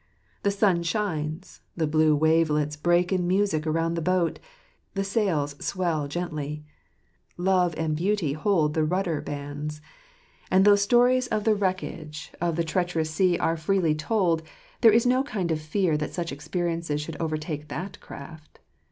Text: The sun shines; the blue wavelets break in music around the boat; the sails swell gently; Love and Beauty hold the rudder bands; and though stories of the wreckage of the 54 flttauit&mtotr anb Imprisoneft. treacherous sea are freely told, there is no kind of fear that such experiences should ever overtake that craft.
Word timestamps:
The 0.41 0.49
sun 0.49 0.81
shines; 0.81 1.61
the 1.77 1.85
blue 1.85 2.15
wavelets 2.15 2.75
break 2.75 3.13
in 3.13 3.27
music 3.27 3.67
around 3.67 3.93
the 3.93 4.01
boat; 4.01 4.39
the 4.95 5.03
sails 5.03 5.55
swell 5.63 6.07
gently; 6.07 6.65
Love 7.37 7.75
and 7.77 7.95
Beauty 7.95 8.33
hold 8.33 8.73
the 8.73 8.83
rudder 8.83 9.21
bands; 9.21 9.79
and 10.49 10.65
though 10.65 10.75
stories 10.75 11.27
of 11.27 11.43
the 11.43 11.53
wreckage 11.53 12.31
of 12.41 12.55
the 12.55 12.63
54 12.63 12.63
flttauit&mtotr 12.63 12.63
anb 12.63 12.65
Imprisoneft. 12.65 12.67
treacherous 12.71 13.11
sea 13.11 13.37
are 13.37 13.55
freely 13.57 13.93
told, 13.93 14.41
there 14.81 14.91
is 14.91 15.05
no 15.05 15.23
kind 15.23 15.51
of 15.51 15.61
fear 15.61 15.95
that 15.97 16.13
such 16.15 16.31
experiences 16.31 16.99
should 16.99 17.17
ever 17.17 17.25
overtake 17.25 17.67
that 17.67 17.99
craft. 17.99 18.57